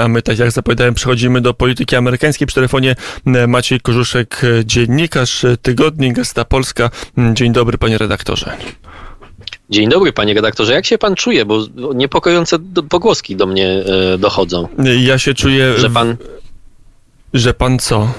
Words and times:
A 0.00 0.08
my, 0.08 0.22
tak 0.22 0.38
jak 0.38 0.50
zapowiadałem, 0.50 0.94
przechodzimy 0.94 1.40
do 1.40 1.54
polityki 1.54 1.96
amerykańskiej. 1.96 2.46
Przy 2.46 2.54
telefonie 2.54 2.96
Maciej 3.48 3.80
Korzuszek, 3.80 4.42
dziennikarz 4.64 5.46
Tygodnik 5.62 6.14
Gazeta 6.16 6.44
Polska. 6.44 6.90
Dzień 7.32 7.52
dobry, 7.52 7.78
panie 7.78 7.98
redaktorze. 7.98 8.56
Dzień 9.70 9.88
dobry, 9.88 10.12
panie 10.12 10.34
redaktorze. 10.34 10.72
Jak 10.72 10.86
się 10.86 10.98
pan 10.98 11.14
czuje? 11.14 11.44
Bo 11.44 11.66
niepokojące 11.94 12.58
pogłoski 12.88 13.36
do 13.36 13.46
mnie 13.46 13.84
dochodzą. 14.18 14.68
Ja 15.00 15.18
się 15.18 15.34
czuję. 15.34 15.78
Że 15.78 15.90
pan. 15.90 16.16
Że 17.34 17.54
pan 17.54 17.78
co? 17.78 18.12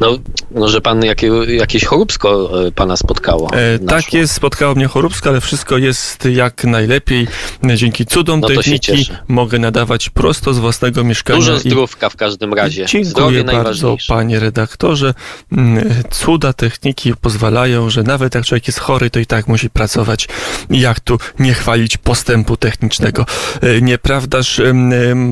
No, 0.00 0.18
no 0.50 0.68
że 0.68 0.80
pan 0.80 1.04
jakie, 1.04 1.26
jakieś 1.48 1.84
choróbsko 1.84 2.50
e, 2.66 2.72
pana 2.72 2.96
spotkało. 2.96 3.50
E, 3.52 3.78
tak 3.78 4.12
jest, 4.12 4.34
spotkało 4.34 4.74
mnie 4.74 4.86
choróbsko, 4.86 5.30
ale 5.30 5.40
wszystko 5.40 5.78
jest 5.78 6.24
jak 6.24 6.64
najlepiej. 6.64 7.26
Dzięki 7.74 8.06
cudom 8.06 8.40
no 8.40 8.48
techniki 8.48 9.10
mogę 9.28 9.58
nadawać 9.58 10.10
prosto 10.10 10.54
z 10.54 10.58
własnego 10.58 11.04
mieszkania. 11.04 11.38
Dużo 11.38 11.58
zdrówka 11.58 12.10
w 12.10 12.16
każdym 12.16 12.54
razie. 12.54 12.86
Dziękuję 12.86 13.44
bardzo, 13.44 13.96
panie 14.08 14.40
redaktorze. 14.40 15.14
Mm, 15.52 15.84
cuda 16.10 16.52
techniki 16.52 17.12
pozwalają, 17.20 17.90
że 17.90 18.02
nawet 18.02 18.34
jak 18.34 18.44
człowiek 18.44 18.66
jest 18.66 18.78
chory, 18.78 19.10
to 19.10 19.20
i 19.20 19.26
tak 19.26 19.48
musi 19.48 19.70
pracować. 19.70 20.28
Jak 20.70 21.00
tu 21.00 21.18
nie 21.38 21.54
chwalić 21.54 21.96
postępu 21.96 22.56
technicznego? 22.56 23.26
E, 23.60 23.82
nieprawdaż, 23.82 24.60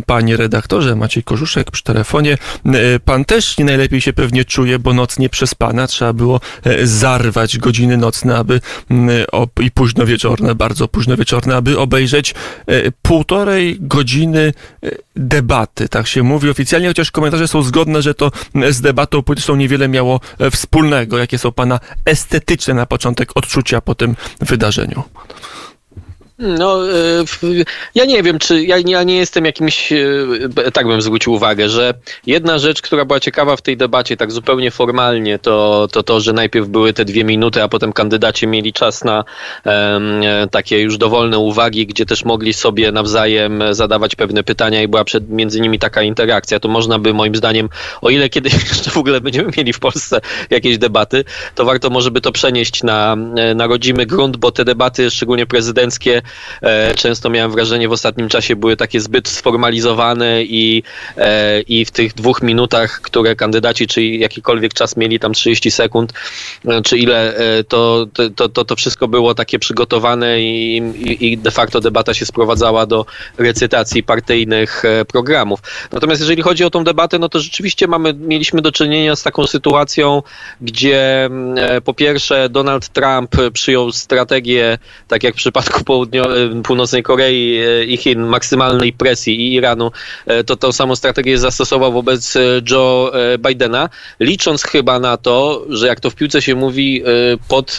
panie 0.06 0.36
redaktorze, 0.36 0.96
Maciej 0.96 1.22
Korzuszek 1.22 1.70
przy 1.70 1.82
telefonie. 1.82 2.38
Pan 3.04 3.24
też 3.24 3.58
nie 3.58 3.64
najlepiej 3.64 4.00
się 4.00 4.12
pewnie 4.12 4.44
czuje 4.44 4.55
czuje, 4.56 4.78
bo 4.78 4.92
noc 4.92 5.18
nie 5.18 5.28
przespana, 5.28 5.86
trzeba 5.86 6.12
było 6.12 6.40
e, 6.64 6.86
zarwać 6.86 7.58
godziny 7.58 7.96
nocne, 7.96 8.36
aby 8.36 8.60
i 9.60 9.70
późno 9.70 10.06
wieczorne, 10.06 10.54
bardzo 10.54 10.88
późno 10.88 11.16
wieczorne, 11.16 11.56
aby 11.56 11.78
obejrzeć 11.78 12.34
e, 12.66 12.92
półtorej 13.02 13.76
godziny 13.80 14.52
e, 14.82 14.90
debaty, 15.16 15.88
tak 15.88 16.06
się 16.06 16.22
mówi 16.22 16.50
oficjalnie, 16.50 16.88
chociaż 16.88 17.10
komentarze 17.10 17.48
są 17.48 17.62
zgodne, 17.62 18.02
że 18.02 18.14
to 18.14 18.30
z 18.70 18.80
debatą 18.80 19.22
polityczną 19.22 19.56
niewiele 19.56 19.88
miało 19.88 20.20
wspólnego. 20.50 21.18
Jakie 21.18 21.38
są 21.38 21.52
pana 21.52 21.80
estetyczne 22.04 22.74
na 22.74 22.86
początek 22.86 23.30
odczucia 23.34 23.80
po 23.80 23.94
tym 23.94 24.16
wydarzeniu? 24.40 25.02
No, 26.38 26.92
e, 26.92 27.24
ja 27.94 28.04
nie 28.04 28.22
wiem, 28.22 28.38
czy 28.38 28.64
ja, 28.64 29.02
nie 29.02 29.16
jestem 29.16 29.44
jakimś, 29.44 29.92
e, 29.92 30.70
tak 30.72 30.86
bym 30.86 31.02
zwrócił 31.02 31.32
uwagę, 31.32 31.68
że 31.68 31.94
jedna 32.26 32.58
rzecz, 32.58 32.82
która 32.82 33.04
była 33.04 33.20
ciekawa 33.20 33.56
w 33.56 33.62
tej 33.62 33.76
debacie, 33.76 34.16
tak 34.16 34.32
zupełnie 34.32 34.70
formalnie, 34.70 35.38
to 35.38 35.88
to, 35.92 36.02
to 36.02 36.20
że 36.20 36.32
najpierw 36.32 36.68
były 36.68 36.92
te 36.92 37.04
dwie 37.04 37.24
minuty, 37.24 37.62
a 37.62 37.68
potem 37.68 37.92
kandydaci 37.92 38.46
mieli 38.46 38.72
czas 38.72 39.04
na 39.04 39.24
um, 39.64 40.22
takie 40.50 40.80
już 40.80 40.98
dowolne 40.98 41.38
uwagi, 41.38 41.86
gdzie 41.86 42.06
też 42.06 42.24
mogli 42.24 42.52
sobie 42.52 42.92
nawzajem 42.92 43.62
zadawać 43.70 44.14
pewne 44.14 44.44
pytania 44.44 44.82
i 44.82 44.88
była 44.88 45.04
przed, 45.04 45.30
między 45.30 45.60
nimi 45.60 45.78
taka 45.78 46.02
interakcja. 46.02 46.60
To 46.60 46.68
można 46.68 46.98
by 46.98 47.14
moim 47.14 47.36
zdaniem, 47.36 47.68
o 48.02 48.10
ile 48.10 48.28
kiedyś 48.28 48.52
jeszcze 48.70 48.90
w 48.90 48.96
ogóle 48.96 49.20
będziemy 49.20 49.50
mieli 49.56 49.72
w 49.72 49.78
Polsce 49.78 50.20
jakieś 50.50 50.78
debaty, 50.78 51.24
to 51.54 51.64
warto 51.64 51.90
może 51.90 52.10
by 52.10 52.20
to 52.20 52.32
przenieść 52.32 52.82
na, 52.82 53.16
na 53.54 53.66
rodzimy 53.66 54.06
grunt, 54.06 54.36
bo 54.36 54.52
te 54.52 54.64
debaty, 54.64 55.10
szczególnie 55.10 55.46
prezydenckie, 55.46 56.22
często 56.96 57.30
miałem 57.30 57.50
wrażenie 57.50 57.88
w 57.88 57.92
ostatnim 57.92 58.28
czasie 58.28 58.56
były 58.56 58.76
takie 58.76 59.00
zbyt 59.00 59.28
sformalizowane 59.28 60.42
i, 60.42 60.82
e, 61.16 61.60
i 61.60 61.84
w 61.84 61.90
tych 61.90 62.14
dwóch 62.14 62.42
minutach, 62.42 63.00
które 63.00 63.36
kandydaci, 63.36 63.86
czy 63.86 64.02
jakikolwiek 64.04 64.74
czas 64.74 64.96
mieli 64.96 65.18
tam 65.20 65.32
30 65.32 65.70
sekund, 65.70 66.12
e, 66.64 66.82
czy 66.82 66.98
ile, 66.98 67.34
to, 67.68 68.06
to, 68.36 68.48
to, 68.48 68.64
to 68.64 68.76
wszystko 68.76 69.08
było 69.08 69.34
takie 69.34 69.58
przygotowane 69.58 70.40
i, 70.40 70.82
i 71.20 71.38
de 71.38 71.50
facto 71.50 71.80
debata 71.80 72.14
się 72.14 72.26
sprowadzała 72.26 72.86
do 72.86 73.06
recytacji 73.38 74.02
partyjnych 74.02 74.82
programów. 75.08 75.60
Natomiast 75.92 76.20
jeżeli 76.20 76.42
chodzi 76.42 76.64
o 76.64 76.70
tą 76.70 76.84
debatę, 76.84 77.18
no 77.18 77.28
to 77.28 77.40
rzeczywiście 77.40 77.86
mamy, 77.86 78.14
mieliśmy 78.14 78.62
do 78.62 78.72
czynienia 78.72 79.16
z 79.16 79.22
taką 79.22 79.46
sytuacją, 79.46 80.22
gdzie 80.60 81.30
po 81.84 81.94
pierwsze 81.94 82.48
Donald 82.48 82.88
Trump 82.88 83.36
przyjął 83.52 83.92
strategię, 83.92 84.78
tak 85.08 85.22
jak 85.22 85.34
w 85.34 85.36
przypadku 85.36 85.84
południowego 85.84 86.15
E, 86.22 86.62
Północnej 86.62 87.02
Korei 87.02 87.58
e, 87.58 87.84
i 87.84 87.96
Chin, 87.96 88.20
maksymalnej 88.20 88.92
presji 88.92 89.40
i 89.40 89.54
Iranu, 89.54 89.90
e, 90.26 90.44
to 90.44 90.56
tą 90.56 90.72
samą 90.72 90.96
strategię 90.96 91.38
zastosował 91.38 91.92
wobec 91.92 92.34
Joe 92.70 93.12
Bidena, 93.38 93.88
licząc 94.20 94.62
chyba 94.62 94.98
na 95.00 95.16
to, 95.16 95.64
że 95.68 95.86
jak 95.86 96.00
to 96.00 96.10
w 96.10 96.14
piłce 96.14 96.42
się 96.42 96.54
mówi, 96.54 97.02
pod 97.48 97.76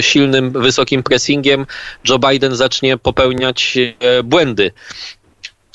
silnym, 0.00 0.50
wysokim 0.50 1.02
pressingiem 1.02 1.66
Joe 2.08 2.18
Biden 2.18 2.56
zacznie 2.56 2.96
popełniać 2.96 3.78
błędy. 4.24 4.70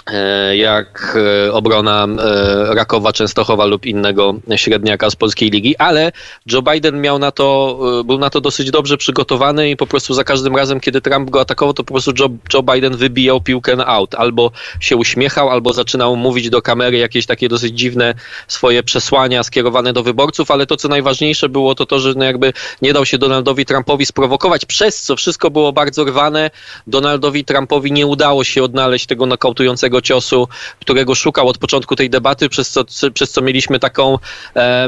E, 0.08 0.58
jak 0.58 1.18
e, 1.47 1.53
obrona 1.53 2.08
e, 2.19 2.75
Rakowa, 2.75 3.14
Częstochowa 3.14 3.66
lub 3.66 3.86
innego 3.86 4.36
średniaka 4.56 5.09
z 5.09 5.16
polskiej 5.16 5.50
ligi, 5.50 5.78
ale 5.78 6.12
Joe 6.52 6.62
Biden 6.62 7.02
miał 7.02 7.19
na 7.19 7.31
to, 7.31 7.80
był 8.06 8.18
na 8.18 8.30
to 8.30 8.41
dosyć 8.41 8.72
dobrze 8.72 8.97
przygotowany 8.97 9.69
i 9.69 9.78
po 9.78 9.88
prostu 9.88 10.14
za 10.14 10.24
każdym 10.24 10.56
razem, 10.56 10.80
kiedy 10.80 11.02
Trump 11.02 11.30
go 11.30 11.41
atakował, 11.41 11.74
to 11.74 11.84
po 11.84 11.94
prostu 11.94 12.12
Joe, 12.19 12.30
Joe 12.53 12.64
Biden 12.64 12.97
wybijał 12.97 13.41
piłkę 13.41 13.75
na 13.75 13.88
out. 13.88 14.16
Albo 14.16 14.52
się 14.80 14.97
uśmiechał, 14.97 15.50
albo 15.50 15.74
zaczynał 15.74 16.16
mówić 16.16 16.50
do 16.50 16.62
kamery 16.62 16.97
jakieś 16.97 17.25
takie 17.25 17.50
dosyć 17.50 17.80
dziwne 17.80 18.14
swoje 18.47 18.84
przesłania 18.84 19.44
skierowane 19.44 19.94
do 19.94 20.03
wyborców, 20.03 20.52
ale 20.52 20.66
to, 20.66 20.78
co 20.78 20.88
najważniejsze 20.88 21.50
było, 21.50 21.75
to 21.75 21.85
to, 21.85 22.00
że 22.00 22.14
no 22.16 22.25
jakby 22.25 22.53
nie 22.81 22.94
dał 22.94 23.06
się 23.06 23.18
Donaldowi 23.18 23.66
Trumpowi 23.66 24.06
sprowokować, 24.06 24.66
przez 24.66 25.02
co 25.02 25.16
wszystko 25.16 25.52
było 25.52 25.74
bardzo 25.74 26.03
rwane. 26.03 26.52
Donaldowi 26.88 27.46
Trumpowi 27.46 27.91
nie 27.91 28.08
udało 28.08 28.44
się 28.44 28.64
odnaleźć 28.64 29.06
tego 29.06 29.25
nokautującego 29.25 29.92
ciosu, 30.01 30.47
którego 30.79 31.15
szukał 31.15 31.47
od 31.47 31.57
początku 31.57 31.95
tej 31.95 32.09
debaty, 32.09 32.49
przez 32.49 32.69
co, 32.69 32.83
przez 33.13 33.31
co 33.31 33.41
mieliśmy 33.41 33.79
taką, 33.79 34.17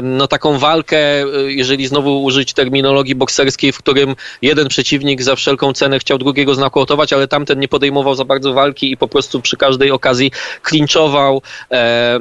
no, 0.02 0.26
taką 0.26 0.58
walkę, 0.58 0.98
jeżeli 1.46 1.86
znowu 1.86 2.24
użyć 2.24 2.52
terminologii 2.52 3.14
bokserskiej, 3.14 3.72
w 3.72 3.78
którym 3.78 4.16
jeden 4.42 4.68
przeciwnik 4.68 5.22
za 5.22 5.36
wszelką 5.36 5.72
cenę 5.72 5.98
chciał 5.98 6.18
drugiego 6.18 6.54
znokautować, 6.54 7.12
ale 7.12 7.28
tamten 7.28 7.60
nie 7.60 7.68
podejmował 7.68 8.14
za 8.14 8.24
bardzo 8.24 8.52
walki 8.52 8.92
i 8.92 8.96
po 8.96 9.08
prostu 9.08 9.40
przy 9.40 9.56
każdej 9.56 9.90
okazji 9.90 10.30
klinczował, 10.62 11.42
e, 11.70 12.18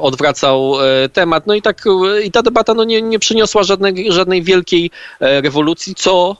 odwracał 0.00 0.74
e, 0.80 1.08
temat. 1.08 1.46
No 1.46 1.54
i 1.54 1.62
tak 1.62 1.84
i 2.24 2.30
ta 2.30 2.42
debata 2.42 2.74
no, 2.74 2.84
nie, 2.84 3.02
nie 3.02 3.18
przyniosła 3.18 3.62
żadnej, 3.62 4.12
żadnej 4.12 4.42
wielkiej 4.42 4.90
e, 5.20 5.40
rewolucji, 5.40 5.94
co 5.94 6.36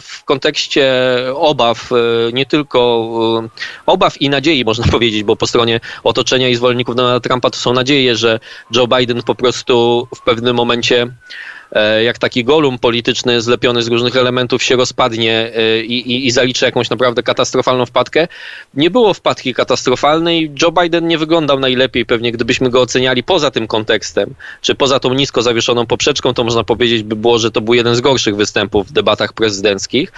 w 0.00 0.24
kontekście 0.24 0.92
obaw, 1.34 1.92
e, 1.92 1.96
nie 2.32 2.46
tylko 2.46 3.08
e, 3.44 3.48
obaw 3.86 4.20
i 4.20 4.30
nadziei, 4.30 4.64
można 4.64 4.84
powiedzieć, 4.96 5.22
bo 5.22 5.36
po 5.36 5.46
stronie 5.46 5.80
otoczenia 6.04 6.48
i 6.48 6.54
zwolenników 6.54 6.96
Donalda 6.96 7.28
Trumpa 7.28 7.50
to 7.50 7.58
są 7.58 7.72
nadzieje, 7.72 8.16
że 8.16 8.40
Joe 8.74 8.86
Biden 8.86 9.22
po 9.22 9.34
prostu 9.34 10.08
w 10.16 10.20
pewnym 10.20 10.56
momencie 10.56 11.06
E, 11.06 11.57
jak 12.04 12.18
taki 12.18 12.44
golum 12.44 12.78
polityczny 12.78 13.40
zlepiony 13.40 13.82
z 13.82 13.88
różnych 13.88 14.16
elementów 14.16 14.62
się 14.62 14.76
rozpadnie 14.76 15.52
e, 15.54 15.80
i, 15.80 16.12
i, 16.12 16.26
i 16.26 16.30
zaliczy 16.30 16.64
jakąś 16.64 16.90
naprawdę 16.90 17.22
katastrofalną 17.22 17.86
wpadkę. 17.86 18.28
Nie 18.74 18.90
było 18.90 19.14
wpadki 19.14 19.54
katastrofalnej. 19.54 20.52
Joe 20.62 20.72
Biden 20.82 21.08
nie 21.08 21.18
wyglądał 21.18 21.60
najlepiej, 21.60 22.06
pewnie 22.06 22.32
gdybyśmy 22.32 22.70
go 22.70 22.80
oceniali 22.80 23.22
poza 23.22 23.50
tym 23.50 23.66
kontekstem, 23.66 24.34
czy 24.60 24.74
poza 24.74 25.00
tą 25.00 25.14
nisko 25.14 25.42
zawieszoną 25.42 25.86
poprzeczką, 25.86 26.34
to 26.34 26.44
można 26.44 26.64
powiedzieć 26.64 27.02
by 27.02 27.16
było, 27.16 27.38
że 27.38 27.50
to 27.50 27.60
był 27.60 27.74
jeden 27.74 27.94
z 27.94 28.00
gorszych 28.00 28.36
występów 28.36 28.88
w 28.88 28.92
debatach 28.92 29.32
prezydenckich. 29.32 30.12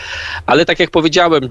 Ale 0.47 0.65
tak 0.65 0.81
jak 0.81 0.91
powiedziałem, 0.91 1.49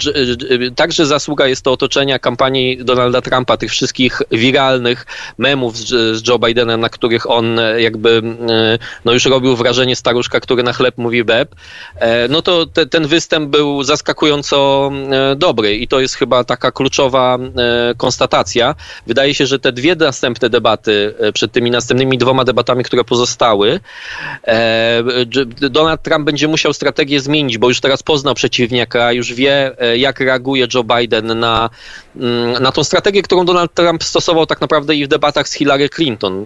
także 0.75 1.05
zasługa 1.05 1.47
jest 1.47 1.61
to 1.61 1.71
otoczenia 1.71 2.19
kampanii 2.19 2.77
Donalda 2.77 3.21
Trumpa, 3.21 3.57
tych 3.57 3.71
wszystkich 3.71 4.21
wiralnych 4.31 5.05
memów 5.37 5.77
z, 5.77 6.17
z 6.17 6.27
Joe 6.27 6.39
Bidenem, 6.39 6.81
na 6.81 6.89
których 6.89 7.29
on 7.29 7.59
jakby 7.77 8.21
no 9.05 9.13
już 9.13 9.25
robił 9.25 9.55
wrażenie 9.55 9.88
powiedzenie 9.89 9.95
staruszka, 9.95 10.39
który 10.39 10.63
na 10.63 10.73
chleb 10.73 10.97
mówi 10.97 11.23
beb, 11.23 11.55
e, 11.95 12.27
no 12.27 12.41
to 12.41 12.65
te, 12.65 12.85
ten 12.85 13.07
występ 13.07 13.49
był 13.49 13.83
zaskakująco 13.83 14.91
e, 15.11 15.35
dobry 15.35 15.75
i 15.75 15.87
to 15.87 15.99
jest 15.99 16.15
chyba 16.15 16.43
taka 16.43 16.71
kluczowa 16.71 17.37
e, 17.37 17.95
konstatacja. 17.97 18.75
Wydaje 19.07 19.33
się, 19.33 19.45
że 19.45 19.59
te 19.59 19.71
dwie 19.71 19.95
następne 19.95 20.49
debaty, 20.49 21.13
przed 21.33 21.51
tymi 21.51 21.71
następnymi 21.71 22.17
dwoma 22.17 22.43
debatami, 22.45 22.83
które 22.83 23.03
pozostały, 23.03 23.79
Donald 25.59 26.03
Trump 26.03 26.25
będzie 26.25 26.47
musiał 26.47 26.73
strategię 26.73 27.19
zmienić, 27.19 27.57
bo 27.57 27.67
już 27.67 27.79
teraz 27.79 28.03
poznał 28.03 28.35
przeciwnika, 28.35 29.11
już 29.11 29.33
wie, 29.33 29.75
jak 29.95 30.19
reaguje 30.19 30.67
Joe 30.73 30.83
Biden 30.83 31.39
na, 31.39 31.69
mm, 32.15 32.63
na 32.63 32.71
tą 32.71 32.83
strategię, 32.83 33.21
którą 33.21 33.45
Donald 33.45 33.73
Trump 33.73 34.03
stosował 34.03 34.45
tak 34.45 34.61
naprawdę 34.61 34.95
i 34.95 35.05
w 35.05 35.07
debatach 35.07 35.47
z 35.47 35.53
Hillary 35.53 35.89
Clinton. 35.89 36.45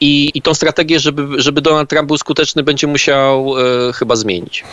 I, 0.00 0.30
i 0.34 0.42
tą 0.42 0.54
strategię, 0.54 1.00
żeby, 1.00 1.26
żeby 1.42 1.60
Donald 1.60 1.75
Donald 1.76 1.90
Trump 1.90 2.06
był 2.08 2.18
skuteczny, 2.18 2.62
będzie 2.62 2.86
musiał 2.86 3.54
e, 3.58 3.92
chyba 3.92 4.16
zmienić. 4.16 4.64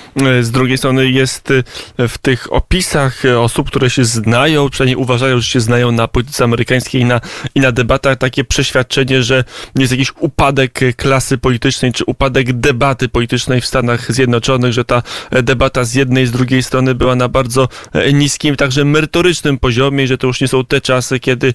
Z 0.41 0.51
drugiej 0.51 0.77
strony 0.77 1.09
jest 1.09 1.51
e, 1.97 2.07
w 2.07 2.17
tych 2.17 2.53
opisach 2.53 3.23
osób, 3.39 3.67
które 3.67 3.89
się 3.89 4.05
znają, 4.05 4.69
przynajmniej 4.69 4.95
uważają, 4.95 5.37
że 5.37 5.43
się 5.43 5.59
znają 5.59 5.91
na 5.91 6.07
polityce 6.07 6.43
amerykańskiej 6.43 7.01
i 7.01 7.05
na, 7.05 7.21
i 7.55 7.59
na 7.59 7.71
debatach, 7.71 8.17
takie 8.17 8.43
przeświadczenie, 8.43 9.23
że 9.23 9.43
jest 9.75 9.91
jakiś 9.91 10.11
upadek 10.19 10.79
klasy 10.97 11.37
politycznej, 11.37 11.93
czy 11.93 12.03
upadek 12.05 12.53
debaty 12.53 13.09
politycznej 13.09 13.61
w 13.61 13.65
Stanach 13.65 14.11
Zjednoczonych, 14.11 14.73
że 14.73 14.85
ta 14.85 15.03
debata 15.31 15.83
z 15.83 15.93
jednej, 15.93 16.27
z 16.27 16.31
drugiej 16.31 16.63
strony 16.63 16.95
była 16.95 17.15
na 17.15 17.27
bardzo 17.27 17.67
niskim, 18.13 18.55
także 18.55 18.85
merytorycznym 18.85 19.59
poziomie, 19.59 20.07
że 20.07 20.17
to 20.17 20.27
już 20.27 20.41
nie 20.41 20.47
są 20.47 20.65
te 20.65 20.81
czasy, 20.81 21.19
kiedy 21.19 21.53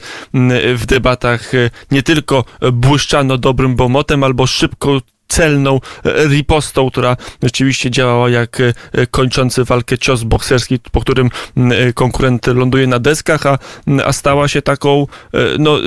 w 0.74 0.86
debatach 0.86 1.52
nie 1.90 2.02
tylko 2.02 2.44
błyszczano 2.72 3.38
dobrym 3.38 3.76
bomotem 3.76 4.24
albo 4.24 4.46
szybko 4.46 5.00
celną 5.28 5.80
ripostą, 6.04 6.90
która 6.90 7.16
rzeczywiście 7.42 7.90
działała 7.90 8.30
jak 8.30 8.62
kończący 9.10 9.64
walkę 9.64 9.98
cios 9.98 10.22
bokserski, 10.22 10.78
po 10.92 11.00
którym 11.00 11.30
konkurent 11.94 12.46
ląduje 12.46 12.86
na 12.86 12.98
deskach, 12.98 13.46
a, 13.46 13.58
a 14.04 14.12
stała 14.12 14.48
się 14.48 14.62
taką 14.62 15.06
no, 15.58 15.78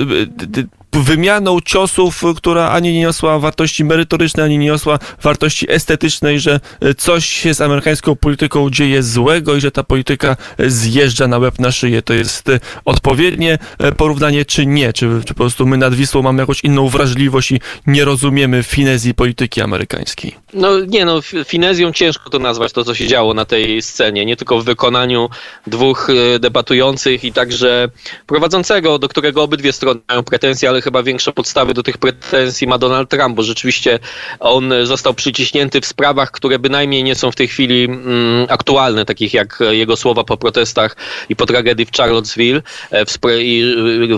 wymianą 0.92 1.60
ciosów, 1.60 2.22
która 2.36 2.68
ani 2.68 2.92
nie 2.92 3.00
niosła 3.00 3.38
wartości 3.38 3.84
merytorycznej, 3.84 4.46
ani 4.46 4.58
nie 4.58 4.66
niosła 4.66 4.98
wartości 5.22 5.70
estetycznej, 5.70 6.40
że 6.40 6.60
coś 6.98 7.26
się 7.26 7.54
z 7.54 7.60
amerykańską 7.60 8.16
polityką 8.16 8.70
dzieje 8.70 9.02
złego 9.02 9.56
i 9.56 9.60
że 9.60 9.70
ta 9.70 9.82
polityka 9.82 10.36
zjeżdża 10.58 11.28
na 11.28 11.38
łeb 11.38 11.58
na 11.58 11.72
szyję. 11.72 12.02
To 12.02 12.14
jest 12.14 12.50
odpowiednie 12.84 13.58
porównanie, 13.96 14.44
czy 14.44 14.66
nie? 14.66 14.92
Czy, 14.92 15.08
czy 15.26 15.34
po 15.34 15.34
prostu 15.34 15.66
my 15.66 15.76
nad 15.76 15.94
Wisłą 15.94 16.22
mamy 16.22 16.42
jakąś 16.42 16.64
inną 16.64 16.88
wrażliwość 16.88 17.52
i 17.52 17.60
nie 17.86 18.04
rozumiemy 18.04 18.62
finezji 18.62 19.14
polityki 19.14 19.60
amerykańskiej? 19.60 20.34
No 20.54 20.80
nie 20.80 21.04
no, 21.04 21.20
finezją 21.44 21.92
ciężko 21.92 22.30
to 22.30 22.38
nazwać, 22.38 22.72
to 22.72 22.84
co 22.84 22.94
się 22.94 23.06
działo 23.06 23.34
na 23.34 23.44
tej 23.44 23.82
scenie. 23.82 24.24
Nie 24.26 24.36
tylko 24.36 24.60
w 24.60 24.64
wykonaniu 24.64 25.28
dwóch 25.66 26.08
debatujących 26.40 27.24
i 27.24 27.32
także 27.32 27.88
prowadzącego, 28.26 28.98
do 28.98 29.08
którego 29.08 29.42
obydwie 29.42 29.72
strony 29.72 30.00
mają 30.08 30.22
pretensje, 30.22 30.68
ale 30.68 30.81
chyba 30.82 31.02
większe 31.02 31.32
podstawy 31.32 31.74
do 31.74 31.82
tych 31.82 31.98
pretensji 31.98 32.66
ma 32.66 32.78
Donald 32.78 33.10
Trump, 33.10 33.36
bo 33.36 33.42
rzeczywiście 33.42 33.98
on 34.40 34.72
został 34.82 35.14
przyciśnięty 35.14 35.80
w 35.80 35.86
sprawach, 35.86 36.30
które 36.30 36.58
bynajmniej 36.58 37.04
nie 37.04 37.14
są 37.14 37.30
w 37.30 37.36
tej 37.36 37.48
chwili 37.48 37.84
mm, 37.84 38.46
aktualne, 38.48 39.04
takich 39.04 39.34
jak 39.34 39.58
jego 39.70 39.96
słowa 39.96 40.24
po 40.24 40.36
protestach 40.36 40.96
i 41.28 41.36
po 41.36 41.46
tragedii 41.46 41.86
w 41.86 41.92
Charlottesville, 41.92 42.62
e, 42.90 43.06
w, 43.06 43.18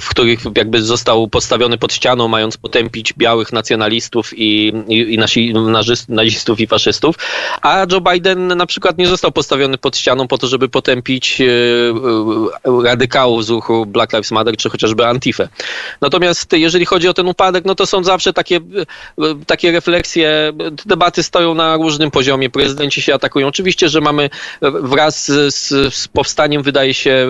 w 0.00 0.08
których 0.08 0.40
jakby 0.56 0.82
został 0.82 1.28
postawiony 1.28 1.78
pod 1.78 1.92
ścianą, 1.92 2.28
mając 2.28 2.56
potępić 2.56 3.12
białych 3.12 3.52
nacjonalistów 3.52 4.38
i, 4.38 4.72
i, 4.88 5.14
i 5.14 5.18
nasi, 5.18 5.54
nazistów 6.08 6.60
i 6.60 6.66
faszystów, 6.66 7.16
a 7.62 7.86
Joe 7.92 8.00
Biden 8.00 8.46
na 8.46 8.66
przykład 8.66 8.98
nie 8.98 9.06
został 9.06 9.32
postawiony 9.32 9.78
pod 9.78 9.96
ścianą 9.96 10.28
po 10.28 10.38
to, 10.38 10.46
żeby 10.46 10.68
potępić 10.68 11.40
e, 11.40 11.44
e, 11.44 12.82
radykałów 12.84 13.44
z 13.44 13.50
ruchu 13.50 13.86
Black 13.86 14.12
Lives 14.12 14.30
Matter, 14.30 14.56
czy 14.56 14.70
chociażby 14.70 15.06
Antifę. 15.06 15.48
Natomiast 16.00 16.52
jeżeli 16.58 16.86
chodzi 16.86 17.08
o 17.08 17.14
ten 17.14 17.28
upadek, 17.28 17.64
no 17.64 17.74
to 17.74 17.86
są 17.86 18.04
zawsze 18.04 18.32
takie, 18.32 18.60
takie 19.46 19.72
refleksje, 19.72 20.52
debaty 20.86 21.22
stoją 21.22 21.54
na 21.54 21.76
różnym 21.76 22.10
poziomie, 22.10 22.50
prezydenci 22.50 23.02
się 23.02 23.14
atakują. 23.14 23.46
Oczywiście, 23.46 23.88
że 23.88 24.00
mamy 24.00 24.30
wraz 24.62 25.26
z, 25.26 25.54
z 25.94 26.08
powstaniem, 26.08 26.62
wydaje 26.62 26.94
się, 26.94 27.28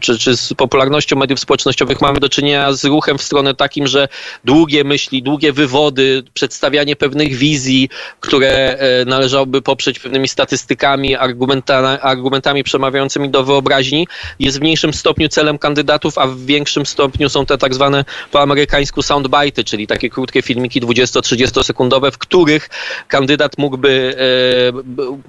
czy, 0.00 0.18
czy 0.18 0.36
z 0.36 0.54
popularnością 0.54 1.16
mediów 1.16 1.40
społecznościowych, 1.40 2.00
mamy 2.00 2.20
do 2.20 2.28
czynienia 2.28 2.72
z 2.72 2.84
ruchem 2.84 3.18
w 3.18 3.22
stronę 3.22 3.54
takim, 3.54 3.86
że 3.86 4.08
długie 4.44 4.84
myśli, 4.84 5.22
długie 5.22 5.52
wywody, 5.52 6.22
przedstawianie 6.34 6.96
pewnych 6.96 7.34
wizji, 7.34 7.88
które 8.20 8.78
e, 8.78 9.04
należałoby 9.04 9.62
poprzeć 9.62 9.98
pewnymi 9.98 10.28
statystykami, 10.28 11.16
argumenta, 11.16 12.00
argumentami 12.00 12.64
przemawiającymi 12.64 13.30
do 13.30 13.44
wyobraźni, 13.44 14.08
jest 14.40 14.58
w 14.58 14.60
mniejszym 14.60 14.94
stopniu 14.94 15.28
celem 15.28 15.58
kandydatów, 15.58 16.18
a 16.18 16.26
w 16.26 16.40
większym 16.40 16.86
stopniu 16.86 17.28
są 17.28 17.46
te 17.46 17.58
tak 17.58 17.74
zwane 17.74 18.04
po 18.32 18.42
amerykańsku 18.58 19.02
soundbite, 19.02 19.64
czyli 19.64 19.86
takie 19.86 20.10
krótkie 20.10 20.42
filmiki 20.42 20.80
20-30 20.80 21.62
sekundowe, 21.62 22.10
w 22.10 22.18
których 22.18 22.70
kandydat 23.08 23.58
mógłby 23.58 24.14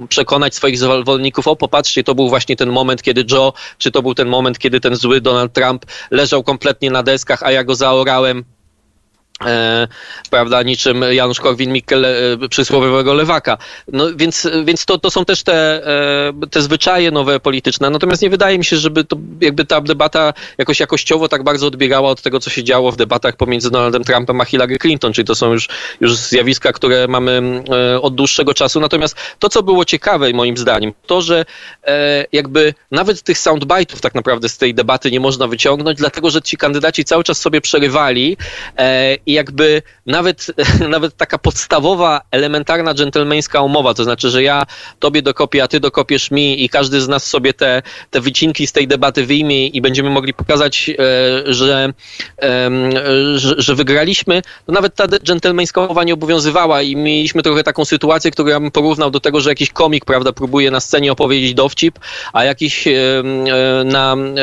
e, 0.02 0.08
przekonać 0.08 0.56
swoich 0.56 0.78
zwolenników, 0.78 1.48
o 1.48 1.56
popatrzcie, 1.56 2.04
to 2.04 2.16
był 2.16 2.30
właśnie 2.30 2.56
ten 2.56 2.70
moment, 2.70 3.02
kiedy 3.02 3.26
Joe, 3.32 3.54
czy 3.78 3.92
to 3.92 4.02
był 4.02 4.16
ten 4.16 4.28
moment, 4.28 4.60
kiedy 4.60 4.80
ten 4.80 4.96
zły 4.96 5.22
Donald 5.22 5.54
Trump 5.54 5.86
leżał 6.12 6.44
kompletnie 6.44 6.92
na 6.92 7.04
deskach, 7.04 7.44
a 7.44 7.52
ja 7.52 7.64
go 7.64 7.76
zaorałem 7.76 8.44
E, 9.46 9.88
prawda, 10.30 10.64
niczym 10.64 11.06
Janusz 11.12 11.40
Korwin-Mikke 11.40 11.96
e, 12.44 12.50
przysłowiowego 12.50 13.14
lewaka. 13.14 13.58
No 13.88 14.06
więc, 14.16 14.48
więc 14.66 14.86
to, 14.86 14.98
to 14.98 15.12
są 15.12 15.26
też 15.26 15.44
te, 15.44 15.88
e, 15.88 16.48
te 16.52 16.62
zwyczaje 16.62 17.12
nowe 17.12 17.40
polityczne. 17.40 17.90
Natomiast 17.90 18.22
nie 18.22 18.30
wydaje 18.30 18.58
mi 18.58 18.66
się, 18.66 18.78
żeby 18.78 19.04
to 19.04 19.18
jakby 19.42 19.66
ta 19.66 19.82
debata 19.82 20.34
jakoś 20.58 20.80
jakościowo 20.80 21.28
tak 21.28 21.44
bardzo 21.44 21.68
odbiegała 21.68 22.10
od 22.10 22.22
tego, 22.22 22.40
co 22.40 22.50
się 22.50 22.64
działo 22.64 22.92
w 22.92 22.98
debatach 22.98 23.36
pomiędzy 23.36 23.72
Donaldem 23.72 24.04
Trumpem 24.04 24.42
a 24.42 24.46
Hillary 24.46 24.78
Clinton, 24.78 25.14
czyli 25.14 25.26
to 25.26 25.36
są 25.36 25.54
już, 25.54 25.68
już 26.02 26.16
zjawiska, 26.16 26.74
które 26.74 27.08
mamy 27.08 27.64
e, 27.94 28.02
od 28.02 28.16
dłuższego 28.16 28.54
czasu. 28.54 28.80
Natomiast 28.80 29.16
to, 29.40 29.50
co 29.50 29.64
było 29.64 29.86
ciekawe 29.86 30.34
moim 30.34 30.58
zdaniem, 30.58 30.94
to, 31.06 31.22
że 31.22 31.46
e, 31.84 32.26
jakby 32.32 32.74
nawet 32.92 33.22
tych 33.22 33.38
soundbite'ów 33.38 34.00
tak 34.00 34.16
naprawdę 34.16 34.50
z 34.50 34.58
tej 34.58 34.74
debaty 34.74 35.12
nie 35.12 35.20
można 35.20 35.48
wyciągnąć, 35.48 35.98
dlatego, 35.98 36.30
że 36.30 36.42
ci 36.42 36.58
kandydaci 36.58 37.06
cały 37.06 37.24
czas 37.24 37.38
sobie 37.38 37.62
przerywali 37.62 38.38
e, 38.78 39.16
i 39.30 39.34
jakby 39.34 39.82
nawet, 40.06 40.48
nawet 40.96 41.18
taka 41.18 41.38
podstawowa, 41.38 42.22
elementarna 42.32 42.94
dżentelmeńska 42.94 43.62
umowa, 43.62 43.94
to 43.94 44.04
znaczy, 44.04 44.30
że 44.30 44.44
ja 44.44 44.66
tobie 45.00 45.22
dokopię, 45.22 45.64
a 45.64 45.68
ty 45.68 45.80
dokopiesz 45.80 46.32
mi 46.32 46.66
i 46.66 46.70
każdy 46.70 47.02
z 47.02 47.08
nas 47.08 47.26
sobie 47.26 47.54
te, 47.54 47.82
te 48.10 48.22
wycinki 48.22 48.68
z 48.68 48.72
tej 48.72 48.88
debaty 48.88 49.26
wyjmie 49.26 49.68
i 49.68 49.82
będziemy 49.82 50.10
mogli 50.10 50.34
pokazać, 50.34 50.90
e, 50.90 51.54
że, 51.54 51.94
że, 53.36 53.56
że 53.58 53.76
wygraliśmy, 53.76 54.42
to 54.66 54.72
nawet 54.72 54.96
ta 54.96 55.08
dżentelmeńska 55.08 55.82
umowa 55.82 56.04
nie 56.04 56.14
obowiązywała 56.14 56.82
i 56.82 56.96
mieliśmy 56.96 57.44
trochę 57.44 57.64
taką 57.64 57.86
sytuację, 57.86 58.32
którą 58.32 58.50
ja 58.50 58.60
bym 58.60 58.72
porównał 58.72 59.12
do 59.12 59.20
tego, 59.20 59.42
że 59.42 59.50
jakiś 59.50 59.70
komik, 59.70 60.06
prawda, 60.06 60.34
próbuje 60.34 60.72
na 60.72 60.80
scenie 60.80 61.12
opowiedzieć 61.12 61.54
dowcip, 61.54 62.00
a 62.34 62.44
jakiś 62.44 62.88
e, 62.88 62.94
na 63.86 64.16
e, 64.16 64.40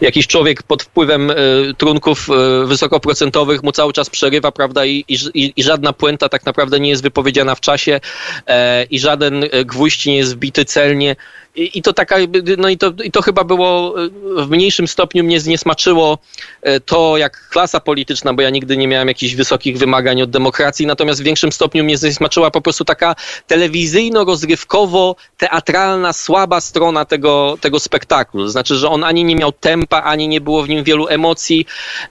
jakiś 0.00 0.26
człowiek 0.26 0.62
pod 0.62 0.82
wpływem 0.82 1.32
trunków 1.78 2.28
wysoko 2.64 2.99
procentowych 3.00 3.62
mu 3.62 3.72
cały 3.72 3.92
czas 3.92 4.10
przerywa, 4.10 4.52
prawda, 4.52 4.84
i, 4.84 5.04
i, 5.08 5.52
i 5.56 5.62
żadna 5.62 5.92
puenta 5.92 6.28
tak 6.28 6.46
naprawdę 6.46 6.80
nie 6.80 6.90
jest 6.90 7.02
wypowiedziana 7.02 7.54
w 7.54 7.60
czasie 7.60 8.00
e, 8.46 8.84
i 8.84 8.98
żaden 8.98 9.44
e, 9.44 9.64
gwóźdź 9.64 10.06
nie 10.06 10.16
jest 10.16 10.34
wbity 10.34 10.64
celnie. 10.64 11.16
I, 11.60 11.82
to 11.82 11.92
taka, 11.92 12.16
no 12.58 12.68
i 12.68 12.78
to, 12.78 12.92
i 13.04 13.10
to 13.10 13.22
chyba 13.22 13.44
było 13.44 13.94
e, 14.04 14.08
w 14.44 14.50
mniejszym 14.50 14.88
stopniu 14.88 15.24
mnie 15.24 15.40
zniesmaczyło 15.40 16.18
e, 16.62 16.80
to, 16.80 17.16
jak 17.16 17.48
klasa 17.48 17.80
polityczna, 17.80 18.34
bo 18.34 18.42
ja 18.42 18.50
nigdy 18.50 18.76
nie 18.76 18.88
miałem 18.88 19.08
jakichś 19.08 19.34
wysokich 19.34 19.78
wymagań 19.78 20.22
od 20.22 20.30
demokracji, 20.30 20.86
natomiast 20.86 21.20
w 21.20 21.24
większym 21.24 21.52
stopniu 21.52 21.84
mnie 21.84 21.98
zniesmaczyła 21.98 22.50
po 22.50 22.60
prostu 22.60 22.84
taka 22.84 23.14
telewizyjno-rozrywkowo-teatralna, 23.46 26.12
słaba 26.12 26.60
strona 26.60 27.04
tego, 27.04 27.58
tego 27.60 27.80
spektaklu. 27.80 28.48
Znaczy, 28.48 28.76
że 28.76 28.88
on 28.88 29.04
ani 29.04 29.24
nie 29.24 29.36
miał 29.36 29.52
tempa, 29.52 30.02
ani 30.02 30.28
nie 30.28 30.40
było 30.40 30.62
w 30.62 30.68
nim 30.68 30.84
wielu 30.84 31.08
emocji. 31.08 31.66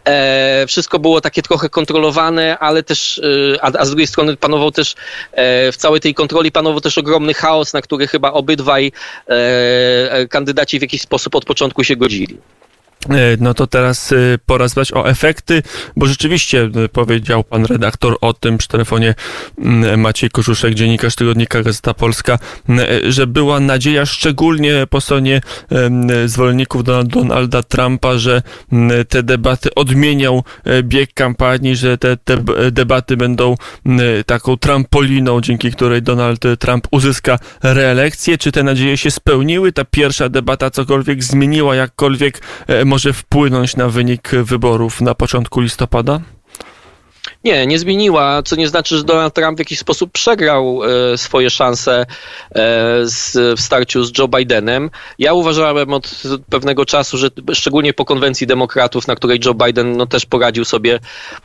E, 0.05 0.65
wszystko 0.67 0.99
było 0.99 1.21
takie 1.21 1.41
trochę 1.41 1.69
kontrolowane, 1.69 2.59
ale 2.59 2.83
też, 2.83 3.21
e, 3.55 3.63
a, 3.63 3.71
a 3.79 3.85
z 3.85 3.89
drugiej 3.89 4.07
strony 4.07 4.37
panował 4.37 4.71
też 4.71 4.95
w 5.71 5.75
całej 5.77 6.01
tej 6.01 6.13
kontroli 6.13 6.51
panował 6.51 6.81
też 6.81 6.97
ogromny 6.97 7.33
chaos, 7.33 7.73
na 7.73 7.81
który 7.81 8.07
chyba 8.07 8.31
obydwaj 8.31 8.91
E, 9.27 9.38
kandydaci 10.29 10.79
w 10.79 10.81
jakiś 10.81 11.01
sposób 11.01 11.35
od 11.35 11.45
początku 11.45 11.83
się 11.83 11.95
godzili. 11.95 12.37
E, 13.07 13.37
no 13.39 13.53
to 13.53 13.67
teraz 13.67 14.11
e, 14.11 14.15
pora 14.45 14.67
zwać 14.67 14.93
o 14.93 15.09
efekty, 15.09 15.63
bo 15.95 16.05
rzeczywiście 16.05 16.69
e, 16.85 16.89
powiedział 16.89 17.43
pan 17.43 17.65
redaktor 17.65 18.17
o 18.21 18.33
tym 18.33 18.57
przy 18.57 18.67
telefonie 18.67 19.15
mm, 19.57 19.99
Maciej 19.99 20.29
Koszuszek, 20.29 20.73
dziennikarz 20.73 21.15
tygodnika 21.15 21.63
Gazeta 21.63 21.93
Polska, 21.93 22.39
że 23.07 23.27
była 23.27 23.59
nadzieja 23.59 24.05
szczególnie 24.05 24.87
po 24.89 25.01
stronie 25.01 25.41
zwolenników 26.25 26.83
Donalda 26.83 27.63
Trumpa, 27.63 28.17
że 28.17 28.41
te 29.09 29.23
debaty 29.23 29.75
odmienią 29.75 30.43
bieg 30.83 31.13
kampanii, 31.13 31.75
że 31.75 31.97
te, 31.97 32.17
te 32.17 32.37
debaty 32.71 33.17
będą 33.17 33.55
taką 34.25 34.57
trampoliną, 34.57 35.41
dzięki 35.41 35.71
której 35.71 36.01
Donald 36.01 36.43
Trump 36.59 36.87
uzyska 36.91 37.39
reelekcję. 37.63 38.37
Czy 38.37 38.51
te 38.51 38.63
nadzieje 38.63 38.97
się 38.97 39.11
spełniły? 39.11 39.71
Ta 39.71 39.85
pierwsza 39.85 40.29
debata 40.29 40.69
cokolwiek 40.69 41.23
zmieniła, 41.23 41.75
jakkolwiek 41.75 42.41
może 42.89 43.13
wpłynąć 43.13 43.75
na 43.75 43.89
wynik 43.89 44.31
wyborów 44.43 45.01
na 45.01 45.15
początku 45.15 45.61
listopada? 45.61 46.21
Nie, 47.49 47.67
nie 47.67 47.79
zmieniła, 47.79 48.43
co 48.43 48.55
nie 48.55 48.67
znaczy, 48.67 48.97
że 48.97 49.03
Donald 49.03 49.33
Trump 49.33 49.57
w 49.57 49.59
jakiś 49.59 49.79
sposób 49.79 50.11
przegrał 50.11 50.81
e, 50.83 51.17
swoje 51.17 51.49
szanse 51.49 52.05
e, 52.05 52.05
z, 53.03 53.59
w 53.59 53.61
starciu 53.61 54.03
z 54.03 54.17
Joe 54.17 54.27
Bidenem. 54.27 54.89
Ja 55.19 55.33
uważałem 55.33 55.93
od 55.93 56.21
pewnego 56.49 56.85
czasu, 56.85 57.17
że 57.17 57.29
szczególnie 57.53 57.93
po 57.93 58.05
konwencji 58.05 58.47
demokratów, 58.47 59.07
na 59.07 59.15
której 59.15 59.39
Joe 59.45 59.53
Biden 59.53 59.97
no, 59.97 60.05
też 60.05 60.25
poradził 60.25 60.65
sobie, 60.65 60.99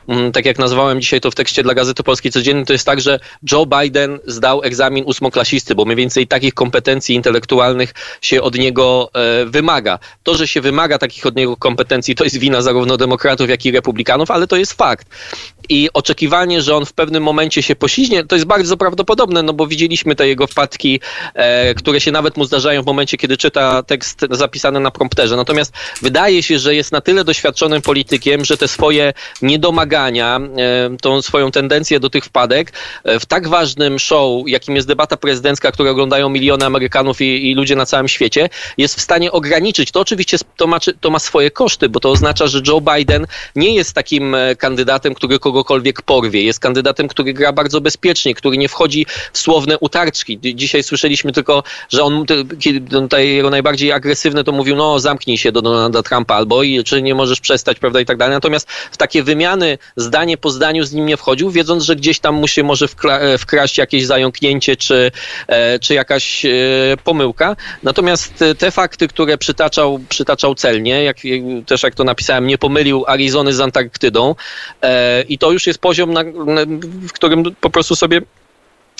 m, 0.07 0.17
mm, 0.17 0.31
tak 0.31 0.45
jak 0.45 0.59
nazwałem 0.59 1.01
dzisiaj 1.01 1.21
to 1.21 1.31
w 1.31 1.35
tekście 1.35 1.63
dla 1.63 1.73
Gazety 1.73 2.03
Polskiej 2.03 2.31
Codziennej, 2.31 2.65
to 2.65 2.73
jest 2.73 2.85
tak, 2.85 3.01
że 3.01 3.19
Joe 3.51 3.65
Biden 3.65 4.19
zdał 4.25 4.63
egzamin 4.63 5.03
ósmoklasisty, 5.07 5.75
bo 5.75 5.85
mniej 5.85 5.97
więcej 5.97 6.27
takich 6.27 6.53
kompetencji 6.53 7.15
intelektualnych 7.15 7.93
się 8.21 8.41
od 8.41 8.57
niego 8.57 9.09
e, 9.13 9.45
wymaga. 9.45 9.99
To, 10.23 10.35
że 10.35 10.47
się 10.47 10.61
wymaga 10.61 10.97
takich 10.97 11.25
od 11.25 11.35
niego 11.35 11.57
kompetencji, 11.57 12.15
to 12.15 12.23
jest 12.23 12.37
wina 12.37 12.61
zarówno 12.61 12.97
demokratów, 12.97 13.49
jak 13.49 13.65
i 13.65 13.71
republikanów, 13.71 14.31
ale 14.31 14.47
to 14.47 14.55
jest 14.55 14.73
fakt. 14.73 15.07
I 15.69 15.89
oczekiwanie, 15.95 16.61
że 16.61 16.75
on 16.75 16.85
w 16.85 16.93
pewnym 16.93 17.23
momencie 17.23 17.63
się 17.63 17.75
posiźnie, 17.75 18.23
to 18.23 18.35
jest 18.35 18.45
bardzo 18.45 18.77
prawdopodobne, 18.77 19.43
no 19.43 19.53
bo 19.53 19.67
widzieliśmy 19.67 20.15
te 20.15 20.27
jego 20.27 20.47
wpadki, 20.47 20.99
e, 21.33 21.73
które 21.73 22.01
się 22.01 22.11
nawet 22.11 22.37
mu 22.37 22.45
zdarzają 22.45 22.83
w 22.83 22.85
momencie, 22.85 23.17
kiedy 23.17 23.37
czyta 23.37 23.83
tekst 23.83 24.25
zapisany 24.31 24.79
na 24.79 24.91
prompterze. 24.91 25.35
Natomiast 25.35 25.73
wydaje 26.01 26.43
się, 26.43 26.59
że 26.59 26.75
jest 26.75 26.91
na 26.91 27.01
tyle 27.01 27.23
doświadczonym 27.23 27.81
politykiem, 27.81 28.45
że 28.45 28.57
te 28.57 28.67
swoje 28.67 29.13
niedomagania, 29.41 30.39
e, 30.57 30.97
tą 31.01 31.21
swoją 31.21 31.51
tendencję 31.51 31.99
do 31.99 32.09
tych 32.09 32.25
wpadek 32.25 32.73
e, 33.03 33.19
w 33.19 33.25
tak 33.25 33.47
ważnym 33.47 33.99
show, 33.99 34.43
jakim 34.47 34.75
jest 34.75 34.87
debata 34.87 35.17
prezydencka, 35.17 35.71
które 35.71 35.91
oglądają 35.91 36.29
miliony 36.29 36.65
Amerykanów 36.65 37.21
i, 37.21 37.51
i 37.51 37.55
ludzie 37.55 37.75
na 37.75 37.85
całym 37.85 38.07
świecie, 38.07 38.49
jest 38.77 38.95
w 38.95 39.01
stanie 39.01 39.31
ograniczyć. 39.31 39.91
To 39.91 39.99
oczywiście 39.99 40.37
to 40.57 40.67
ma, 40.67 40.79
to 40.99 41.09
ma 41.09 41.19
swoje 41.19 41.51
koszty, 41.51 41.89
bo 41.89 41.99
to 41.99 42.11
oznacza, 42.11 42.47
że 42.47 42.61
Joe 42.67 42.81
Biden 42.81 43.27
nie 43.55 43.75
jest 43.75 43.93
takim 43.93 44.35
e, 44.35 44.55
kandydatem, 44.55 45.15
który 45.15 45.39
kogokolwiek 45.39 45.74
porwie. 46.05 46.43
Jest 46.43 46.59
kandydatem, 46.59 47.07
który 47.07 47.33
gra 47.33 47.53
bardzo 47.53 47.81
bezpiecznie, 47.81 48.35
który 48.35 48.57
nie 48.57 48.69
wchodzi 48.69 49.05
w 49.33 49.37
słowne 49.37 49.79
utarczki. 49.79 50.39
Dzisiaj 50.55 50.83
słyszeliśmy 50.83 51.31
tylko, 51.31 51.63
że 51.89 52.03
on, 52.03 52.25
tutaj 52.89 53.29
jego 53.29 53.49
najbardziej 53.49 53.91
agresywne 53.91 54.43
to 54.43 54.51
mówił, 54.51 54.75
no 54.75 54.99
zamknij 54.99 55.37
się 55.37 55.51
do 55.51 55.61
Donalda 55.61 56.03
Trumpa 56.03 56.35
albo 56.35 56.63
i 56.63 56.83
czy 56.83 57.01
nie 57.01 57.15
możesz 57.15 57.39
przestać, 57.39 57.79
prawda, 57.79 58.01
i 58.01 58.05
tak 58.05 58.17
dalej. 58.17 58.33
Natomiast 58.33 58.71
w 58.71 58.97
takie 58.97 59.23
wymiany 59.23 59.77
zdanie 59.95 60.37
po 60.37 60.49
zdaniu 60.49 60.83
z 60.83 60.93
nim 60.93 61.05
nie 61.05 61.17
wchodził, 61.17 61.51
wiedząc, 61.51 61.83
że 61.83 61.95
gdzieś 61.95 62.19
tam 62.19 62.35
mu 62.35 62.47
się 62.47 62.63
może 62.63 62.85
e, 63.09 63.37
wkraść 63.37 63.77
jakieś 63.77 64.05
zająknięcie 64.05 64.75
czy, 64.75 65.11
e, 65.47 65.79
czy 65.79 65.93
jakaś 65.93 66.45
pomyłka. 67.03 67.55
Natomiast 67.83 68.43
te 68.57 68.71
fakty, 68.71 69.07
które 69.07 69.37
przytaczał, 69.37 69.99
przytaczał 70.09 70.55
celnie, 70.55 71.03
jak, 71.03 71.17
też 71.65 71.83
jak 71.83 71.95
to 71.95 72.03
napisałem, 72.03 72.47
nie 72.47 72.57
pomylił 72.57 73.05
Arizony 73.07 73.53
z 73.53 73.59
Antarktydą 73.59 74.35
e, 74.81 75.21
i 75.21 75.37
to 75.37 75.51
już 75.51 75.64
jest 75.67 75.79
poziom, 75.79 76.13
na, 76.13 76.23
w 77.07 77.11
którym 77.11 77.43
po 77.61 77.69
prostu 77.69 77.95
sobie 77.95 78.21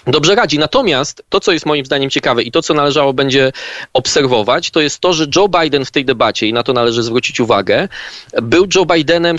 dobrze 0.08 0.36
radzi. 0.36 0.60
Natomiast 0.60 1.24
to, 1.30 1.40
co 1.40 1.52
jest 1.52 1.66
moim 1.66 1.86
zdaniem 1.86 2.10
ciekawe 2.10 2.44
i 2.44 2.52
to, 2.52 2.62
co 2.62 2.74
należało 2.74 3.14
będzie 3.14 3.52
obserwować, 3.94 4.72
to 4.72 4.82
jest 4.82 5.00
to, 5.00 5.14
że 5.14 5.26
Joe 5.36 5.48
Biden 5.48 5.86
w 5.86 5.92
tej 5.92 6.06
debacie, 6.06 6.48
i 6.48 6.54
na 6.54 6.64
to 6.64 6.74
należy 6.74 7.04
zwrócić 7.04 7.40
uwagę, 7.40 7.88
był 8.42 8.68
Joe 8.76 8.86
Bidenem 8.86 9.38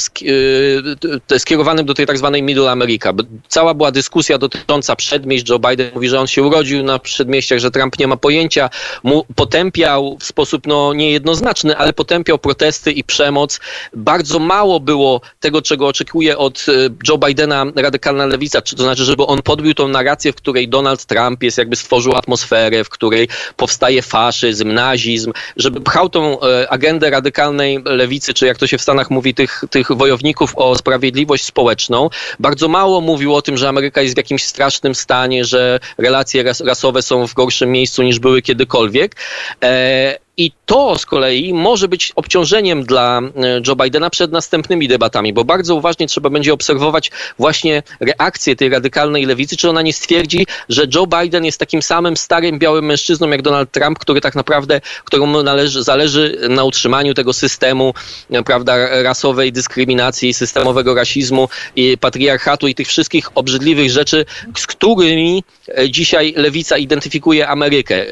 y, 1.32 1.38
skierowanym 1.38 1.87
do 1.87 1.94
tej 1.94 2.06
tak 2.06 2.18
zwanej 2.18 2.42
Middle 2.42 2.70
America. 2.70 3.12
Cała 3.49 3.75
była 3.75 3.90
dyskusja 3.90 4.38
dotycząca 4.38 4.96
przedmieść. 4.96 5.49
Joe 5.49 5.58
Biden 5.58 5.90
mówi, 5.94 6.08
że 6.08 6.20
on 6.20 6.26
się 6.26 6.42
urodził 6.42 6.82
na 6.82 6.99
przedmieściach, 6.99 7.58
że 7.58 7.70
Trump 7.70 7.99
nie 7.99 8.06
ma 8.06 8.16
pojęcia. 8.16 8.70
Mu 9.02 9.25
potępiał 9.35 10.16
w 10.20 10.25
sposób 10.25 10.66
no, 10.66 10.94
niejednoznaczny, 10.94 11.76
ale 11.76 11.92
potępiał 11.92 12.38
protesty 12.38 12.92
i 12.92 13.04
przemoc. 13.04 13.61
Bardzo 13.94 14.38
mało 14.38 14.80
było 14.80 15.20
tego, 15.40 15.62
czego 15.62 15.87
oczekuje 15.87 16.38
od 16.38 16.66
y, 16.68 16.90
Joe 17.08 17.18
Bidena 17.18 17.66
radykalna 17.76 18.26
lewica, 18.26 18.61
to 18.61 18.82
znaczy, 18.82 19.04
żeby 19.04 19.26
on 19.26 19.42
podbił 19.42 19.75
tą 19.75 19.88
narrację, 19.88 20.32
w 20.32 20.37
której 20.37 20.55
której 20.56 20.68
Donald 20.68 21.04
Trump 21.04 21.42
jest 21.42 21.58
jakby 21.58 21.76
stworzył 21.76 22.16
atmosferę, 22.16 22.84
w 22.84 22.88
której 22.88 23.28
powstaje 23.56 24.02
faszyzm, 24.02 24.72
nazizm, 24.72 25.32
żeby 25.56 25.80
pchał 25.80 26.08
tą 26.08 26.40
e, 26.40 26.70
agendę 26.70 27.10
radykalnej 27.10 27.82
lewicy, 27.84 28.34
czy 28.34 28.46
jak 28.46 28.58
to 28.58 28.66
się 28.66 28.78
w 28.78 28.82
Stanach 28.82 29.10
mówi, 29.10 29.34
tych, 29.34 29.64
tych 29.70 29.92
wojowników 29.92 30.52
o 30.56 30.76
sprawiedliwość 30.76 31.44
społeczną. 31.44 32.10
Bardzo 32.38 32.68
mało 32.68 33.00
mówił 33.00 33.34
o 33.34 33.42
tym, 33.42 33.56
że 33.56 33.68
Ameryka 33.68 34.02
jest 34.02 34.14
w 34.14 34.16
jakimś 34.16 34.44
strasznym 34.44 34.94
stanie, 34.94 35.44
że 35.44 35.80
relacje 35.98 36.44
rasowe 36.64 37.02
są 37.02 37.26
w 37.26 37.34
gorszym 37.34 37.72
miejscu 37.72 38.02
niż 38.02 38.18
były 38.18 38.42
kiedykolwiek. 38.42 39.16
E, 39.62 40.25
i 40.38 40.52
to 40.66 40.99
z 40.99 41.07
kolei 41.07 41.55
może 41.55 41.88
być 41.88 42.12
obciążeniem 42.16 42.85
dla 42.85 43.21
e, 43.21 43.61
Joe 43.66 43.76
Bidena 43.76 44.11
przed 44.11 44.33
następnymi 44.33 44.88
debatami, 44.88 45.33
bo 45.33 45.45
bardzo 45.45 45.75
uważnie 45.75 46.07
trzeba 46.07 46.31
będzie 46.31 46.52
obserwować 46.52 47.11
właśnie 47.38 47.83
reakcję 48.00 48.57
tej 48.57 48.69
radykalnej 48.69 49.26
lewicy, 49.26 49.57
czy 49.57 49.71
ona 49.71 49.83
nie 49.83 49.93
stwierdzi, 49.93 50.47
że 50.69 50.87
Joe 50.95 51.07
Biden 51.07 51.45
jest 51.45 51.59
takim 51.59 51.83
samym 51.83 52.16
starym 52.16 52.59
białym 52.59 52.85
mężczyzną 52.85 53.28
jak 53.28 53.43
Donald 53.43 53.73
Trump, 53.73 53.99
który 53.99 54.21
tak 54.21 54.35
naprawdę, 54.35 54.81
któremu 55.05 55.43
należy, 55.43 55.83
zależy 55.83 56.38
na 56.49 56.64
utrzymaniu 56.64 57.14
tego 57.14 57.33
systemu 57.33 57.95
e, 58.31 58.43
prawda, 58.43 59.02
rasowej 59.02 59.52
dyskryminacji, 59.52 60.35
systemowego 60.35 60.95
rasizmu, 60.95 61.49
i 61.76 61.99
patriarchatu 61.99 62.69
i 62.69 62.75
tych 62.75 62.88
wszystkich 62.88 63.31
obrzydliwych 63.35 63.90
rzeczy, 63.90 64.25
z 64.57 64.66
którymi 64.66 65.45
e, 65.78 65.90
dzisiaj 65.90 66.35
lewica 66.37 66.78
identyfikuje 66.78 67.49
Amerykę. 67.49 68.07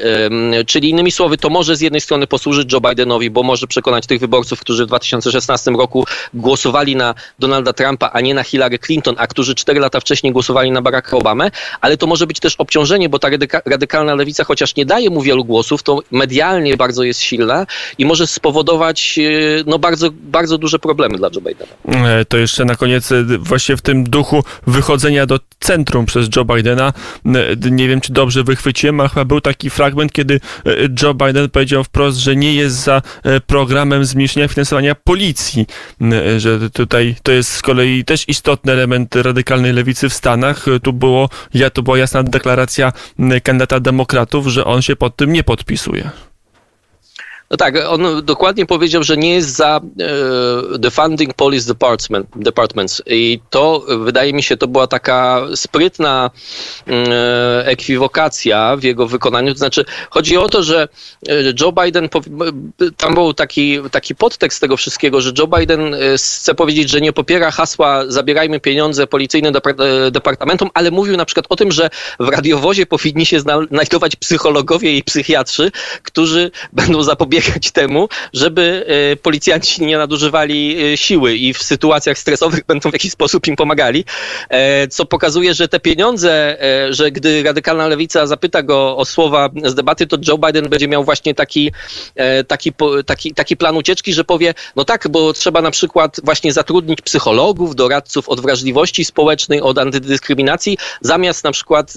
Czyli 0.67 0.89
innymi 0.89 1.11
słowy, 1.11 1.37
to 1.37 1.49
może 1.49 1.75
z 1.75 1.81
jednej 1.81 2.01
strony 2.01 2.14
strony 2.15 2.27
posłużyć 2.27 2.73
Joe 2.73 2.81
Bidenowi, 2.81 3.29
bo 3.29 3.43
może 3.43 3.67
przekonać 3.67 4.07
tych 4.07 4.19
wyborców, 4.19 4.59
którzy 4.59 4.85
w 4.85 4.87
2016 4.87 5.71
roku 5.71 6.05
głosowali 6.33 6.95
na 6.95 7.15
Donalda 7.39 7.73
Trumpa, 7.73 8.09
a 8.13 8.21
nie 8.21 8.33
na 8.33 8.43
Hillary 8.43 8.79
Clinton, 8.79 9.15
a 9.17 9.27
którzy 9.27 9.55
cztery 9.55 9.79
lata 9.79 9.99
wcześniej 9.99 10.33
głosowali 10.33 10.71
na 10.71 10.81
Baracka 10.81 11.17
Obamę, 11.17 11.51
ale 11.81 11.97
to 11.97 12.07
może 12.07 12.27
być 12.27 12.39
też 12.39 12.55
obciążenie, 12.55 13.09
bo 13.09 13.19
ta 13.19 13.29
radyka 13.29 13.61
radykalna 13.65 14.15
lewica, 14.15 14.43
chociaż 14.43 14.75
nie 14.75 14.85
daje 14.85 15.09
mu 15.09 15.21
wielu 15.21 15.45
głosów, 15.45 15.83
to 15.83 15.99
medialnie 16.11 16.77
bardzo 16.77 17.03
jest 17.03 17.21
silna 17.21 17.65
i 17.97 18.05
może 18.05 18.27
spowodować 18.27 19.19
e, 19.19 19.63
no, 19.65 19.79
bardzo, 19.79 20.09
bardzo 20.11 20.57
duże 20.57 20.79
problemy 20.79 21.17
dla 21.17 21.29
Joe 21.35 21.41
Bidena. 21.41 22.09
E, 22.09 22.25
to 22.25 22.37
jeszcze 22.37 22.65
na 22.65 22.75
koniec 22.75 23.11
e, 23.11 23.23
właśnie 23.39 23.77
w 23.77 23.81
tym 23.81 24.03
duchu 24.03 24.43
wychodzenia 24.67 25.25
do 25.25 25.39
centrum 25.59 26.05
przez 26.05 26.27
Joe 26.35 26.45
Bidena. 26.45 26.93
Nie 27.71 27.87
wiem, 27.87 28.01
czy 28.01 28.13
dobrze 28.13 28.43
wychwyciłem, 28.43 28.99
ale 28.99 29.09
chyba 29.09 29.25
był 29.25 29.41
taki 29.41 29.69
fragment, 29.69 30.11
kiedy 30.11 30.39
Joe 31.01 31.13
Biden 31.13 31.49
powiedział 31.49 31.83
wprost, 31.83 32.04
wprost, 32.05 32.17
że 32.17 32.35
nie 32.35 32.53
jest 32.53 32.75
za 32.75 33.01
e, 33.23 33.39
programem 33.39 34.05
zmniejszenia 34.05 34.47
finansowania 34.47 34.95
policji, 34.95 35.65
e, 36.01 36.39
że 36.39 36.69
tutaj 36.69 37.15
to 37.23 37.31
jest 37.31 37.51
z 37.51 37.61
kolei 37.61 38.05
też 38.05 38.29
istotny 38.29 38.71
element 38.71 39.15
radykalnej 39.15 39.73
lewicy 39.73 40.09
w 40.09 40.13
Stanach. 40.13 40.67
E, 40.67 40.79
tu 40.79 40.93
było, 40.93 41.29
ja, 41.53 41.69
to 41.69 41.83
była 41.83 41.97
jasna 41.97 42.23
deklaracja 42.23 42.93
kandydata 43.43 43.79
demokratów, 43.79 44.47
że 44.47 44.65
on 44.65 44.81
się 44.81 44.95
pod 44.95 45.15
tym 45.15 45.33
nie 45.33 45.43
podpisuje. 45.43 46.09
No 47.49 47.57
tak, 47.57 47.75
on 47.87 48.25
dokładnie 48.25 48.65
powiedział, 48.65 49.03
że 49.03 49.17
nie 49.17 49.33
jest 49.33 49.55
za 49.55 49.81
e, 49.99 50.79
the 50.79 50.91
funding 50.91 51.33
police 51.33 51.67
department, 51.67 52.27
departments 52.35 53.01
i 53.05 53.39
to 53.49 53.85
wydaje 53.99 54.33
mi 54.33 54.43
się, 54.43 54.57
to 54.57 54.67
była 54.67 54.87
taka 54.87 55.41
sprytna 55.55 56.31
e, 56.87 57.65
ekwiwokacja 57.65 58.75
w 58.77 58.83
jego 58.83 59.07
wykonaniu. 59.07 59.53
To 59.53 59.57
znaczy, 59.57 59.85
chodzi 60.09 60.37
o 60.37 60.49
to, 60.49 60.63
że 60.63 60.87
e, 61.29 61.33
Joe 61.61 61.71
Biden, 61.71 62.09
tam 62.97 63.13
był 63.13 63.33
taki, 63.33 63.79
taki 63.91 64.15
podtekst 64.15 64.61
tego 64.61 64.77
wszystkiego, 64.77 65.21
że 65.21 65.31
Joe 65.37 65.47
Biden 65.47 65.93
e, 65.93 65.97
chce 66.17 66.55
powiedzieć, 66.55 66.89
że 66.89 67.01
nie 67.01 67.13
popiera 67.13 67.51
hasła 67.51 68.03
zabierajmy 68.07 68.59
pieniądze 68.59 69.07
policyjne 69.07 69.49
e, 69.49 70.11
departamentom, 70.11 70.69
ale 70.73 70.91
mówił 70.91 71.17
na 71.17 71.25
przykład 71.25 71.45
o 71.49 71.55
tym, 71.55 71.71
że 71.71 71.89
w 72.19 72.29
radiowozie 72.29 72.85
powinni 72.85 73.25
się 73.25 73.39
znajdować 73.39 74.15
psychologowie 74.15 74.97
i 74.97 75.03
psychiatrzy, 75.03 75.71
którzy 76.03 76.51
będą 76.73 77.03
zapobiegać 77.03 77.34
zapobiegać 77.35 77.71
temu, 77.71 78.09
żeby 78.33 78.85
e, 79.11 79.15
policjanci 79.15 79.85
nie 79.85 79.97
nadużywali 79.97 80.93
e, 80.93 80.97
siły 80.97 81.35
i 81.35 81.53
w 81.53 81.63
sytuacjach 81.63 82.17
stresowych 82.17 82.65
będą 82.67 82.89
w 82.89 82.93
jakiś 82.93 83.11
sposób 83.11 83.47
im 83.47 83.55
pomagali, 83.55 84.05
e, 84.49 84.87
co 84.87 85.05
pokazuje, 85.05 85.53
że 85.53 85.67
te 85.67 85.79
pieniądze, 85.79 86.57
że 86.89 87.11
gdy 87.11 87.43
radykalna 87.43 87.87
lewica 87.87 88.27
zapyta 88.27 88.63
go 88.63 88.97
o 88.97 89.05
słowa 89.05 89.49
z 89.65 89.75
debaty, 89.75 90.07
to 90.07 90.17
Joe 90.27 90.37
Biden 90.37 90.69
będzie 90.69 90.87
miał 90.87 91.03
właśnie 91.03 91.35
taki, 91.35 91.71
taki, 92.47 92.71
taki, 93.05 93.33
taki 93.33 93.57
plan 93.57 93.77
ucieczki, 93.77 94.13
że 94.13 94.23
powie, 94.23 94.53
no 94.75 94.85
tak, 94.85 95.07
bo 95.09 95.33
trzeba 95.33 95.61
na 95.61 95.71
przykład 95.71 96.17
właśnie 96.23 96.53
zatrudnić 96.53 97.01
psychologów, 97.01 97.75
doradców 97.75 98.29
od 98.29 98.41
wrażliwości 98.41 99.05
społecznej, 99.05 99.61
od 99.61 99.77
antydyskryminacji, 99.77 100.77
zamiast 101.01 101.43
na 101.43 101.51
przykład 101.51 101.93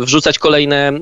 wrzucać 0.00 0.38
kolejne 0.38 0.92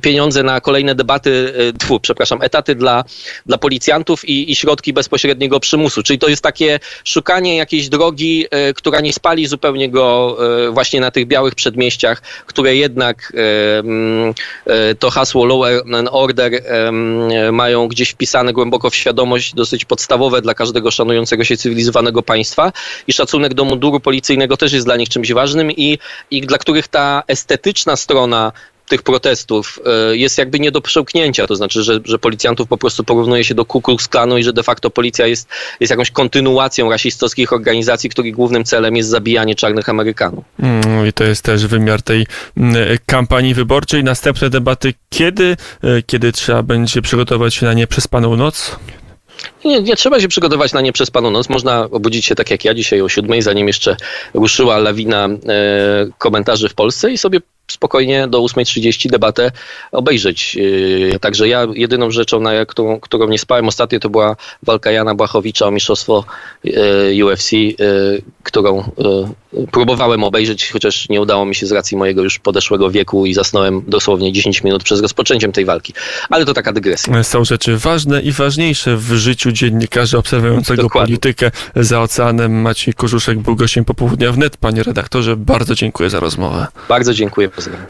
pieniądze 0.00 0.42
na 0.42 0.60
kolejne 0.60 0.94
debaty, 0.94 1.52
tfu, 1.78 2.00
przepraszam, 2.08 2.42
etaty 2.42 2.74
dla, 2.74 3.04
dla 3.46 3.58
policjantów 3.58 4.28
i, 4.28 4.52
i 4.52 4.56
środki 4.56 4.92
bezpośredniego 4.92 5.60
przymusu. 5.60 6.02
Czyli 6.02 6.18
to 6.18 6.28
jest 6.28 6.42
takie 6.42 6.80
szukanie 7.04 7.56
jakiejś 7.56 7.88
drogi, 7.88 8.46
e, 8.50 8.74
która 8.74 9.00
nie 9.00 9.12
spali 9.12 9.46
zupełnie 9.46 9.90
go 9.90 10.36
e, 10.66 10.70
właśnie 10.70 11.00
na 11.00 11.10
tych 11.10 11.26
białych 11.26 11.54
przedmieściach, 11.54 12.22
które 12.46 12.76
jednak 12.76 13.32
e, 13.34 13.78
mm, 13.78 14.34
to 14.98 15.10
hasło 15.10 15.44
law 15.46 15.62
and 15.94 16.08
order 16.12 16.62
mm, 16.66 17.54
mają 17.54 17.88
gdzieś 17.88 18.10
wpisane 18.10 18.52
głęboko 18.52 18.90
w 18.90 18.94
świadomość, 18.94 19.54
dosyć 19.54 19.84
podstawowe 19.84 20.42
dla 20.42 20.54
każdego 20.54 20.90
szanującego 20.90 21.44
się 21.44 21.56
cywilizowanego 21.56 22.22
państwa 22.22 22.72
i 23.06 23.12
szacunek 23.12 23.54
do 23.54 23.64
munduru 23.64 24.00
policyjnego 24.00 24.56
też 24.56 24.72
jest 24.72 24.86
dla 24.86 24.96
nich 24.96 25.08
czymś 25.08 25.32
ważnym 25.32 25.72
i, 25.72 25.98
i 26.30 26.40
dla 26.40 26.58
których 26.58 26.88
ta 26.88 27.22
estetyczna 27.26 27.96
strona 27.96 28.52
tych 28.88 29.02
protestów 29.02 29.80
e, 29.86 30.16
jest 30.16 30.38
jakby 30.38 30.60
nie 30.60 30.70
do 30.70 30.80
przełknięcia, 30.80 31.46
to 31.46 31.56
znaczy, 31.56 31.82
że, 31.82 32.00
że 32.04 32.18
policjantów 32.18 32.68
po 32.68 32.78
prostu 32.78 33.04
porównuje 33.04 33.44
się 33.44 33.54
do 33.54 33.64
Ku 33.64 33.80
Klux 33.80 34.08
Klanu 34.08 34.38
i 34.38 34.42
że 34.42 34.52
de 34.52 34.62
facto 34.62 34.90
policja 34.90 35.26
jest, 35.26 35.48
jest 35.80 35.90
jakąś 35.90 36.10
kontynuacją 36.10 36.90
rasistowskich 36.90 37.52
organizacji, 37.52 38.10
których 38.10 38.34
głównym 38.34 38.64
celem 38.64 38.96
jest 38.96 39.08
zabijanie 39.08 39.54
czarnych 39.54 39.88
Amerykanów. 39.88 40.44
Mm, 40.58 41.06
I 41.06 41.12
to 41.12 41.24
jest 41.24 41.42
też 41.42 41.66
wymiar 41.66 42.02
tej 42.02 42.26
mm, 42.56 42.98
kampanii 43.06 43.54
wyborczej. 43.54 44.04
Następne 44.04 44.50
debaty 44.50 44.94
kiedy? 45.08 45.56
E, 45.84 46.02
Kiedy 46.02 46.32
trzeba 46.32 46.62
będzie 46.62 47.02
przygotować 47.02 47.54
się 47.54 47.66
na 47.66 47.74
nieprzespaną 47.74 48.36
noc? 48.36 48.76
Nie, 49.64 49.82
nie 49.82 49.96
trzeba 49.96 50.20
się 50.20 50.28
przygotować 50.28 50.72
na 50.72 50.80
nieprzespaną 50.80 51.30
noc. 51.30 51.48
Można 51.48 51.88
obudzić 51.90 52.24
się 52.24 52.34
tak 52.34 52.50
jak 52.50 52.64
ja 52.64 52.74
dzisiaj 52.74 53.00
o 53.00 53.08
siódmej, 53.08 53.42
zanim 53.42 53.66
jeszcze 53.66 53.96
ruszyła 54.34 54.78
lawina 54.78 55.24
e, 55.24 55.38
komentarzy 56.18 56.68
w 56.68 56.74
Polsce 56.74 57.12
i 57.12 57.18
sobie 57.18 57.40
spokojnie 57.68 58.28
do 58.28 58.42
8.30 58.42 59.10
debatę 59.10 59.52
obejrzeć. 59.92 60.54
Yy, 60.54 61.18
Także 61.20 61.48
ja 61.48 61.66
jedyną 61.74 62.10
rzeczą, 62.10 62.40
na 62.40 62.66
którą, 62.66 63.00
którą 63.00 63.28
nie 63.28 63.38
spałem 63.38 63.68
ostatnio, 63.68 64.00
to 64.00 64.10
była 64.10 64.36
walka 64.62 64.90
Jana 64.90 65.14
Błachowicza 65.14 65.66
o 65.66 65.70
mistrzostwo 65.70 66.24
yy, 66.64 67.24
UFC, 67.24 67.52
yy, 67.52 67.76
którą 68.42 68.90
próbowałem 69.70 70.24
obejrzeć, 70.24 70.70
chociaż 70.72 71.08
nie 71.08 71.20
udało 71.20 71.46
mi 71.46 71.54
się 71.54 71.66
z 71.66 71.72
racji 71.72 71.96
mojego 71.96 72.22
już 72.22 72.38
podeszłego 72.38 72.90
wieku 72.90 73.26
i 73.26 73.34
zasnąłem 73.34 73.82
dosłownie 73.86 74.32
10 74.32 74.64
minut 74.64 74.84
przed 74.84 75.00
rozpoczęciem 75.00 75.52
tej 75.52 75.64
walki. 75.64 75.94
Ale 76.30 76.44
to 76.44 76.54
taka 76.54 76.72
dygresja. 76.72 77.24
Są 77.24 77.44
rzeczy 77.44 77.76
ważne 77.76 78.22
i 78.22 78.32
ważniejsze 78.32 78.96
w 78.96 79.12
życiu 79.12 79.52
dziennikarza 79.52 80.18
obserwującego 80.18 80.82
Dokładnie. 80.82 81.06
politykę 81.06 81.50
za 81.76 82.00
oceanem. 82.00 82.60
Maciej 82.60 82.94
Korzuszek 82.94 83.38
był 83.38 83.56
gościem 83.56 83.84
popołudnia 83.84 84.32
wnet. 84.32 84.56
Panie 84.56 84.82
redaktorze, 84.82 85.36
bardzo 85.36 85.74
dziękuję 85.74 86.10
za 86.10 86.20
rozmowę. 86.20 86.66
Bardzo 86.88 87.14
dziękuję. 87.14 87.48
Pozdrawiam. 87.48 87.86